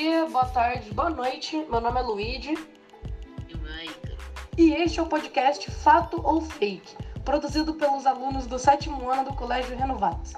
[0.00, 1.56] dia, boa tarde, boa noite.
[1.68, 2.54] Meu nome é Luigi.
[4.56, 9.24] E o este é o podcast Fato ou Fake, produzido pelos alunos do sétimo ano
[9.24, 10.32] do Colégio Renovados.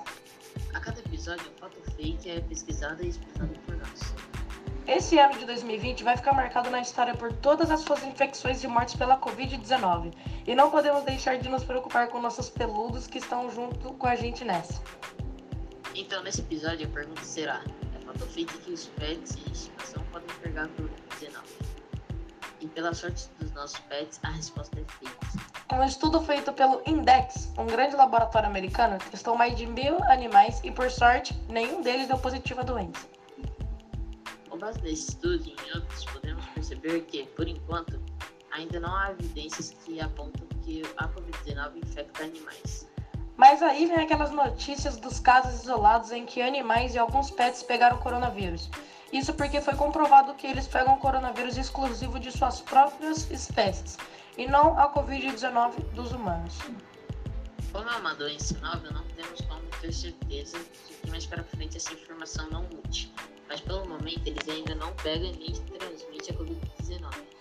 [0.74, 4.14] A cada episódio, um fato fake é pesquisado e explicado por nós.
[4.84, 8.66] Esse ano de 2020 vai ficar marcado na história por todas as suas infecções e
[8.66, 10.12] mortes pela Covid-19.
[10.44, 14.16] E não podemos deixar de nos preocupar com nossos peludos que estão junto com a
[14.16, 14.82] gente nessa.
[15.94, 17.62] Então, nesse episódio, a pergunta será:
[18.04, 21.42] fato fake que os pets de estimação podem pegar Covid-19?
[22.60, 25.16] E pela sorte dos nossos pets, a resposta é fake.
[25.72, 30.70] Um estudo feito pelo Index, um grande laboratório americano, testou mais de mil animais e,
[30.70, 33.08] por sorte, nenhum deles deu positivo à doença.
[34.48, 38.00] Com base nesse estudo e em outros, podemos perceber que, por enquanto,
[38.52, 42.91] ainda não há evidências que apontam que a Covid-19 infecta animais.
[43.36, 47.98] Mas aí vem aquelas notícias dos casos isolados em que animais e alguns pets pegaram
[47.98, 48.68] coronavírus.
[49.12, 53.98] Isso porque foi comprovado que eles pegam coronavírus exclusivo de suas próprias espécies
[54.38, 56.58] e não a Covid-19 dos humanos.
[57.72, 61.76] Como é uma doença nova, não temos como ter certeza de que mais para frente
[61.76, 63.12] essa informação não mude.
[63.48, 67.31] Mas pelo momento eles ainda não pegam nem transmitem a Covid-19.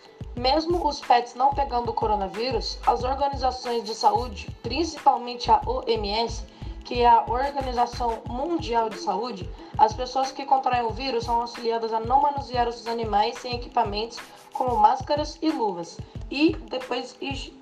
[0.42, 6.44] Mesmo os pets não pegando o coronavírus, as organizações de saúde, principalmente a OMS,
[6.84, 11.94] que é a Organização Mundial de Saúde, as pessoas que contraem o vírus são auxiliadas
[11.94, 14.18] a não manusear os animais sem equipamentos
[14.52, 16.00] como máscaras e luvas,
[16.32, 17.16] e depois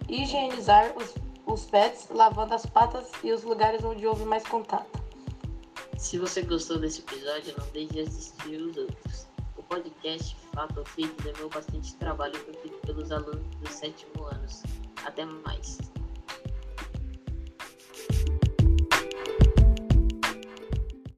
[0.07, 1.13] higienizar os,
[1.45, 5.03] os pets, lavando as patas e os lugares onde houve mais contato.
[5.97, 9.27] Se você gostou desse episódio, não deixe de assistir os outros.
[9.69, 11.15] Podcast Fato ou Fake
[11.49, 14.63] bastante trabalho feito pelos alunos dos sétimo anos.
[15.05, 15.77] Até mais.